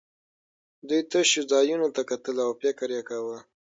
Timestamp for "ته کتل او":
1.95-2.51